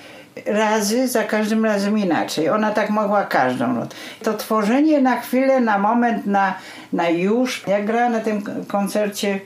razy, 0.45 1.07
za 1.07 1.23
każdym 1.23 1.65
razem 1.65 1.97
inaczej. 1.97 2.49
Ona 2.49 2.71
tak 2.71 2.89
mogła 2.89 3.23
każdą. 3.23 3.87
To 4.23 4.33
tworzenie 4.33 5.01
na 5.01 5.21
chwilę, 5.21 5.59
na 5.59 5.77
moment, 5.77 6.25
na, 6.25 6.53
na 6.93 7.09
już. 7.09 7.63
Jak 7.67 7.85
grała 7.85 8.09
na 8.09 8.19
tym 8.19 8.43
koncercie 8.67 9.39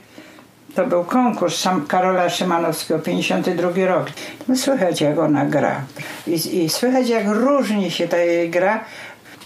to 0.75 0.87
był 0.87 1.03
konkurs 1.03 1.67
Karola 1.87 2.29
Szymanowskiego, 2.29 2.99
52 2.99 3.85
rok. 3.85 4.07
No, 4.47 4.55
słychać 4.55 5.01
jak 5.01 5.19
ona 5.19 5.45
gra. 5.45 5.81
I, 6.27 6.63
I, 6.63 6.69
słychać 6.69 7.09
jak 7.09 7.27
różni 7.27 7.91
się 7.91 8.07
ta 8.07 8.17
jej 8.17 8.49
gra. 8.49 8.85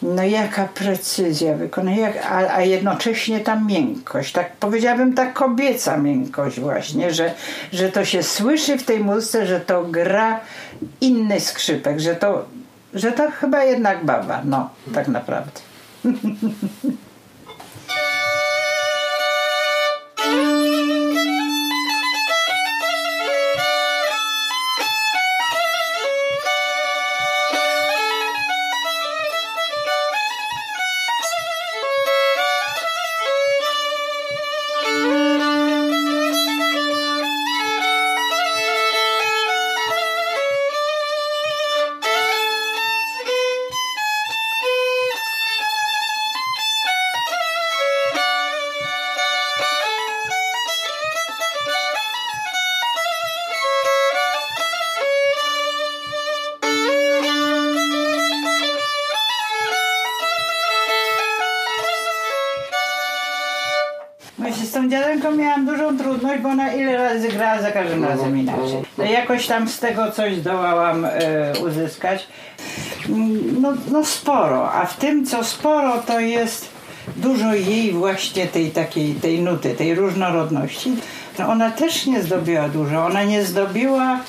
No 0.02 0.24
jaka 0.24 0.66
precyzja 0.66 1.54
wykonania, 1.54 2.14
a, 2.30 2.56
a 2.56 2.62
jednocześnie 2.62 3.40
ta 3.40 3.60
miękkość. 3.60 4.32
Tak 4.32 4.56
powiedziałabym 4.56 5.14
ta 5.14 5.26
kobieca 5.26 5.98
miękkość 5.98 6.60
właśnie, 6.60 7.14
że, 7.14 7.34
że 7.74 7.90
to 7.90 8.06
się 8.06 8.24
słyszy 8.24 8.78
w 8.78 8.84
tej 8.84 9.00
muzyce, 9.00 9.46
że 9.46 9.60
to 9.60 9.84
gra 9.84 10.40
inny 11.02 11.40
skrzypek, 11.40 12.00
że 12.00 12.16
to, 12.16 12.46
że 12.94 13.12
to 13.12 13.32
chyba 13.32 13.64
jednak 13.64 14.06
baba. 14.06 14.42
No, 14.46 14.70
tak 14.94 15.08
naprawdę. 15.08 15.62
dziadenką 64.90 65.36
miałam 65.36 65.66
dużą 65.66 65.98
trudność, 65.98 66.42
bo 66.42 66.50
ona 66.50 66.74
ile 66.74 66.98
razy 66.98 67.28
grała, 67.28 67.62
za 67.62 67.72
każdym 67.72 68.02
no, 68.02 68.08
razem 68.08 68.32
no, 68.32 68.42
inaczej. 68.42 68.84
No, 68.98 69.04
jakoś 69.04 69.48
tam 69.48 69.68
z 69.68 69.80
tego 69.80 70.12
coś 70.12 70.36
zdołałam 70.36 71.06
e, 71.06 71.12
uzyskać. 71.66 72.28
Mm, 73.10 73.62
no, 73.62 73.74
no 73.92 74.06
sporo, 74.06 74.72
a 74.74 74.86
w 74.86 74.98
tym 74.98 75.26
co 75.26 75.44
sporo 75.44 76.02
to 76.08 76.20
jest 76.20 76.70
dużo 77.16 77.54
jej 77.54 77.92
właśnie 77.92 78.48
tej 78.48 78.72
takiej 78.72 79.14
tej 79.16 79.42
nuty, 79.42 79.76
tej 79.76 79.96
różnorodności. 79.96 80.92
No 81.40 81.48
ona 81.50 81.72
też 81.72 82.06
nie 82.06 82.22
zdobiła 82.22 82.70
dużo, 82.70 83.06
ona 83.06 83.24
nie 83.24 83.44
zdobiła, 83.44 84.20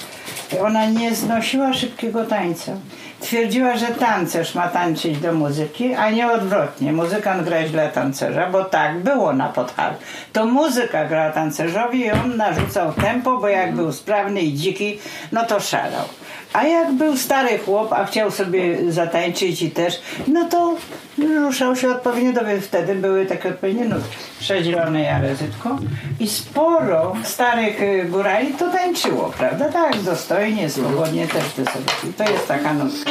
ona 0.62 0.87
nie 0.90 1.14
znosiła 1.14 1.72
szybkiego 1.72 2.24
tańca. 2.24 2.72
Twierdziła, 3.20 3.76
że 3.76 3.87
tancerz 3.87 4.54
ma 4.54 4.68
tańczyć 4.68 5.18
do 5.18 5.33
muzyki, 5.33 5.94
a 5.94 6.11
nie 6.11 6.33
odwrotnie. 6.33 6.92
Muzykant 6.92 7.44
gra 7.44 7.62
dla 7.62 7.88
tancerza, 7.88 8.50
bo 8.50 8.64
tak 8.64 8.98
było 8.98 9.33
na 9.33 9.48
podchalu. 9.48 9.94
To 10.33 10.46
muzyka 10.46 11.04
gra 11.04 11.33
tancerzowi 11.33 12.00
i 12.00 12.11
on 12.11 12.37
narzucał 12.37 12.92
tempo, 12.92 13.38
bo 13.38 13.48
jak 13.48 13.74
był 13.74 13.92
sprawny 13.92 14.40
i 14.40 14.54
dziki, 14.54 14.98
no 15.33 15.44
to 15.44 15.61
szalał. 15.61 16.04
A 16.52 16.66
jak 16.66 16.92
był 16.92 17.16
stary 17.16 17.59
chłop, 17.59 17.92
a 17.92 18.04
chciał 18.04 18.31
sobie 18.31 18.92
zatańczyć 18.92 19.62
i 19.62 19.70
też, 19.70 20.00
no 20.26 20.48
to 20.48 20.76
ruszał 21.18 21.76
się 21.76 21.90
odpowiednio 21.90 22.33
do 22.33 22.40
wtedy 22.61 22.94
były 22.94 23.26
takie 23.26 23.48
odpowiednie 23.48 23.85
nuty. 23.85 24.04
Przedzielone 24.40 25.02
jarezytko 25.02 25.78
i 26.20 26.28
sporo 26.28 27.16
starych 27.24 27.83
y, 27.83 28.04
górali 28.09 28.54
to 28.54 28.70
tańczyło, 28.70 29.33
prawda? 29.38 29.72
Tak, 29.72 30.00
dostojnie, 30.00 30.70
swobodnie 30.70 31.28
też 31.28 31.44
to 31.44 31.72
sobie. 31.72 32.12
To 32.16 32.33
jest 32.33 32.48
taka 32.48 32.74
nutka. 32.74 33.07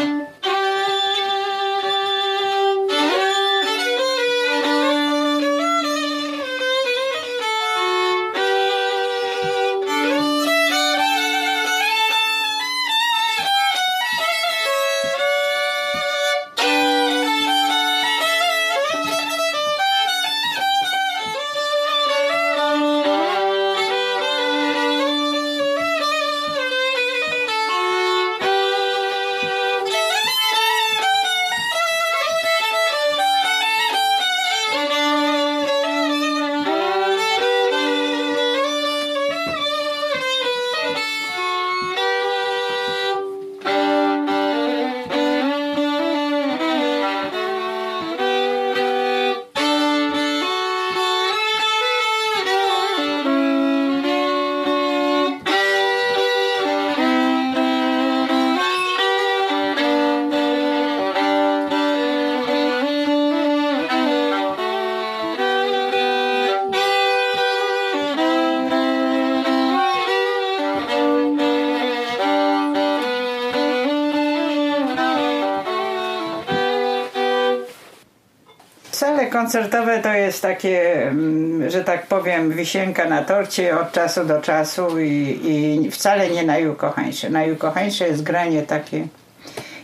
Koncertowe 79.48 80.00
to 80.00 80.14
jest 80.14 80.42
takie, 80.42 81.08
mm, 81.08 81.70
że 81.70 81.84
tak 81.84 82.08
powiem, 82.08 82.52
wisienka 82.52 83.10
na 83.10 83.24
torcie 83.24 83.80
od 83.80 83.92
czasu 83.92 84.26
do 84.26 84.42
czasu 84.42 85.00
i, 85.00 85.40
i 85.44 85.92
wcale 85.92 86.30
nie 86.30 86.44
najukochańsze. 86.44 87.30
Najukochańsze 87.30 88.08
jest 88.08 88.24
granie 88.24 88.62
takie 88.62 89.08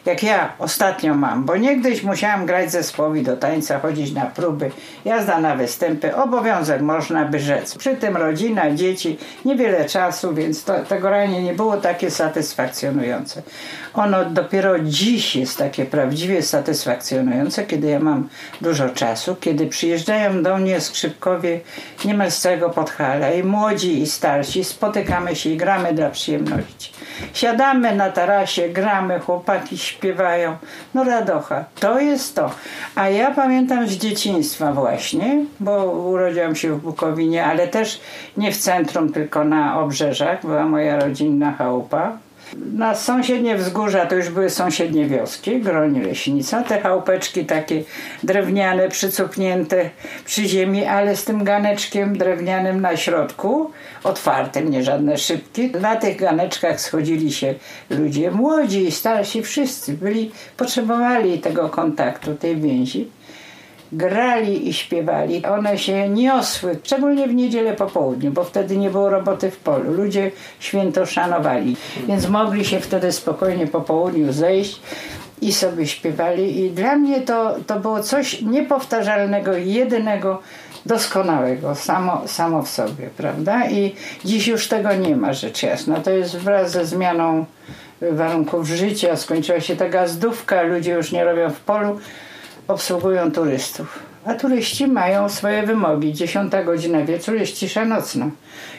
jak 0.06 0.24
ja 0.24 0.54
ostatnio 0.60 1.16
mam, 1.16 1.44
bo 1.44 1.58
niegdyś 1.58 2.04
musiałam 2.04 2.46
grać 2.46 2.72
zespołowi 2.72 3.24
do 3.24 3.38
tańca, 3.38 3.80
chodzić 3.80 4.12
na 4.12 4.26
próby, 4.26 4.72
jazda 5.06 5.40
na 5.40 5.56
występy, 5.56 6.16
obowiązek 6.16 6.82
można 6.82 7.26
by 7.26 7.40
rzec. 7.40 7.78
Przy 7.78 7.96
tym 7.96 8.18
rodzina, 8.18 8.72
dzieci, 8.72 9.18
niewiele 9.46 9.86
czasu, 9.86 10.34
więc 10.34 10.64
to, 10.64 10.74
to 10.80 11.26
nie 11.28 11.54
było 11.54 11.78
takie 11.78 12.12
satysfakcjonujące. 12.12 13.42
Ono 13.94 14.26
dopiero 14.26 14.80
dziś 14.80 15.36
jest 15.36 15.58
takie 15.58 15.86
prawdziwie 15.86 16.42
satysfakcjonujące, 16.42 17.66
kiedy 17.66 17.88
ja 17.88 18.00
mam 18.00 18.30
dużo 18.62 18.90
czasu, 18.90 19.36
kiedy 19.36 19.68
przyjeżdżają 19.68 20.44
do 20.44 20.58
mnie 20.58 20.82
skrzypkowie 20.82 21.60
niemal 22.06 22.32
z 22.32 22.40
całego 22.40 22.70
Podhala 22.70 23.32
i 23.32 23.44
młodzi 23.44 24.02
i 24.02 24.08
starsi, 24.08 24.64
spotykamy 24.64 25.36
się 25.36 25.50
i 25.50 25.58
gramy 25.58 25.94
dla 25.94 26.10
przyjemności. 26.10 26.94
Siadamy 27.34 27.96
na 27.96 28.10
tarasie, 28.10 28.70
gramy, 28.70 29.20
chłopaki 29.20 29.78
śpiewają. 29.78 29.93
No 30.94 31.04
radocha, 31.04 31.66
to 31.80 32.00
jest 32.00 32.36
to. 32.36 32.52
A 32.96 33.10
ja 33.10 33.32
pamiętam 33.32 33.88
z 33.88 33.92
dzieciństwa 33.92 34.74
właśnie, 34.74 35.46
bo 35.60 35.86
urodziłam 35.86 36.56
się 36.56 36.74
w 36.74 36.82
Bukowinie, 36.82 37.46
ale 37.46 37.68
też 37.68 38.02
nie 38.38 38.52
w 38.52 38.58
centrum, 38.58 39.14
tylko 39.14 39.44
na 39.44 39.80
obrzeżach. 39.80 40.46
Była 40.46 40.66
moja 40.66 41.00
rodzinna 41.00 41.52
chałupa 41.52 42.18
na 42.74 42.96
sąsiednie 42.96 43.56
wzgórza 43.56 44.06
to 44.06 44.16
już 44.16 44.30
były 44.30 44.50
sąsiednie 44.50 45.06
wioski, 45.06 45.62
Groń 45.62 46.02
Leśnica, 46.02 46.64
te 46.64 46.82
chałupeczki 46.82 47.46
takie 47.46 47.84
drewniane, 48.24 48.90
przycupnięte 48.90 49.90
przy 50.26 50.48
ziemi, 50.48 50.86
ale 50.86 51.16
z 51.16 51.26
tym 51.26 51.44
ganeczkiem 51.44 52.18
drewnianym 52.18 52.82
na 52.82 52.98
środku, 52.98 53.72
otwartym, 54.04 54.72
nie 54.72 54.84
żadne 54.84 55.18
szybki. 55.18 55.72
Na 55.72 55.96
tych 55.96 56.18
ganeczkach 56.18 56.82
schodzili 56.82 57.32
się 57.32 57.54
ludzie 57.90 58.32
młodzi 58.32 58.84
i 58.84 58.92
starsi, 58.92 59.44
wszyscy 59.44 59.94
byli, 59.94 60.32
potrzebowali 60.58 61.40
tego 61.40 61.70
kontaktu, 61.70 62.36
tej 62.36 62.56
więzi 62.56 63.08
grali 63.92 64.70
i 64.70 64.74
śpiewali. 64.74 65.46
One 65.46 65.78
się 65.78 66.10
niosły, 66.10 66.78
szczególnie 66.84 67.28
w 67.28 67.34
niedzielę 67.34 67.74
po 67.74 67.86
południu, 67.86 68.32
bo 68.32 68.44
wtedy 68.44 68.78
nie 68.78 68.90
było 68.90 69.10
roboty 69.10 69.52
w 69.52 69.58
polu. 69.58 69.94
Ludzie 69.94 70.32
święto 70.60 71.06
szanowali, 71.06 71.78
więc 72.08 72.30
mogli 72.30 72.66
się 72.66 72.80
wtedy 72.80 73.12
spokojnie 73.12 73.68
po 73.68 73.82
południu 73.82 74.34
zejść 74.34 74.82
i 75.42 75.54
sobie 75.54 75.88
śpiewali. 75.88 76.66
I 76.66 76.72
dla 76.72 76.96
mnie 76.96 77.22
to, 77.22 77.56
to 77.68 77.80
było 77.80 78.04
coś 78.04 78.42
niepowtarzalnego, 78.42 79.54
jedynego, 79.54 80.40
doskonałego, 80.86 81.76
samo, 81.76 82.22
samo 82.28 82.62
w 82.62 82.70
sobie, 82.70 83.10
prawda? 83.18 83.70
I 83.70 83.96
dziś 84.26 84.48
już 84.48 84.68
tego 84.68 84.94
nie 84.94 85.16
ma, 85.16 85.34
rzecz 85.34 85.64
jasna. 85.64 86.00
To 86.00 86.12
jest 86.12 86.38
wraz 86.38 86.72
ze 86.72 86.86
zmianą 86.86 87.46
warunków 88.12 88.68
życia, 88.68 89.16
skończyła 89.16 89.60
się 89.60 89.76
ta 89.76 89.90
gazdówka, 89.90 90.62
ludzie 90.62 90.92
już 90.92 91.12
nie 91.12 91.26
robią 91.26 91.50
w 91.50 91.60
polu, 91.60 92.00
obsługują 92.68 93.32
turystów. 93.32 94.00
A 94.26 94.34
turyści 94.34 94.88
mają 94.88 95.30
swoje 95.30 95.64
wymogi. 95.64 96.14
Dziesiąta 96.14 96.64
godzina 96.64 97.06
wieczoru 97.06 97.38
jest 97.38 97.58
cisza 97.58 97.86
nocna. 97.86 98.30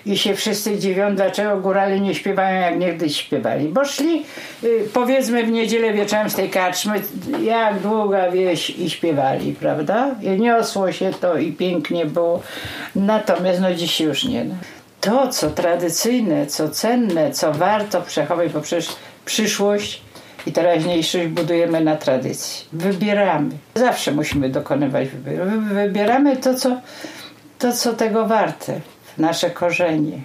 I 0.07 0.19
się 0.19 0.35
wszyscy 0.35 0.79
dziwią, 0.79 1.17
dlaczego 1.17 1.57
górale 1.57 2.01
nie 2.01 2.15
śpiewają 2.15 2.61
jak 2.61 2.79
niegdyś 2.79 3.17
śpiewali. 3.17 3.69
Bo 3.69 3.85
szli, 3.85 4.25
y, 4.65 4.89
powiedzmy 4.93 5.45
w 5.45 5.51
niedzielę 5.51 5.93
wieczorem 5.93 6.31
z 6.31 6.35
tej 6.35 6.51
karczmy, 6.51 7.03
jak 7.43 7.81
długa 7.81 8.31
wieś 8.31 8.71
i 8.71 8.91
śpiewali, 8.91 9.53
prawda? 9.53 10.15
I 10.23 10.41
niosło 10.41 10.93
się 10.93 11.11
to 11.21 11.39
i 11.39 11.53
pięknie 11.53 12.07
było. 12.07 12.43
Natomiast 12.97 13.61
no 13.61 13.75
dziś 13.75 14.01
już 14.01 14.25
nie. 14.25 14.47
To, 15.01 15.29
co 15.29 15.51
tradycyjne, 15.51 16.47
co 16.47 16.69
cenne, 16.69 17.31
co 17.31 17.53
warto 17.53 18.03
przechować 18.03 18.53
poprzez 18.53 18.97
przyszłość, 19.25 20.03
i 20.47 20.53
teraźniejszość 20.53 21.27
budujemy 21.27 21.81
na 21.81 21.97
tradycji. 21.97 22.67
Wybieramy. 22.73 23.51
Zawsze 23.75 24.13
musimy 24.13 24.49
dokonywać 24.49 25.09
wyboru. 25.09 25.51
Wybieramy 25.61 26.37
to, 26.37 26.55
co, 26.55 26.81
to, 27.59 27.73
co 27.73 27.93
tego 27.93 28.27
warte, 28.27 28.81
nasze 29.19 29.51
korzenie. 29.51 30.19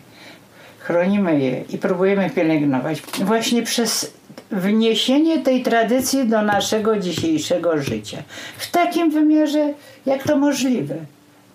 Chronimy 0.80 1.40
je 1.40 1.62
i 1.70 1.78
próbujemy 1.78 2.30
pielęgnować. 2.30 3.02
Właśnie 3.02 3.64
przez 3.64 4.14
wniesienie 4.52 5.40
tej 5.40 5.64
tradycji 5.64 6.28
do 6.28 6.42
naszego 6.42 7.00
dzisiejszego 7.00 7.82
życia. 7.82 8.18
W 8.58 8.72
takim 8.72 9.12
wymiarze, 9.12 9.74
jak 10.06 10.24
to 10.24 10.38
możliwe. 10.38 10.96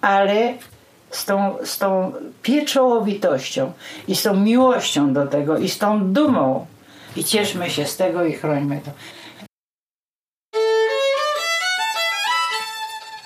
Ale 0.01 0.55
z 1.11 1.25
tą, 1.25 1.57
z 1.65 1.79
tą 1.79 2.13
pieczołowitością 2.43 3.73
i 4.09 4.17
z 4.17 4.23
tą 4.23 4.37
miłością 4.37 5.13
do 5.13 5.27
tego 5.27 5.59
i 5.59 5.69
z 5.69 5.79
tą 5.79 6.13
dumą 6.13 6.67
i 7.17 7.25
cieszmy 7.25 7.71
się 7.71 7.85
z 7.87 7.97
tego 7.97 8.25
i 8.25 8.33
chrońmy 8.33 8.81
to. 8.85 8.91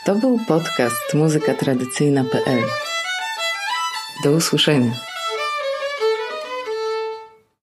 To 0.07 0.15
był 0.15 0.39
podcast 0.49 1.15
muzykatradycyjna.pl. 1.15 2.65
Do 4.25 4.31
usłyszenia. 4.33 5.08